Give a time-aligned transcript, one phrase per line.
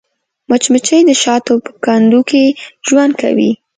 [0.49, 2.43] مچمچۍ د شاتو په کندو کې
[2.87, 3.51] ژوند کوي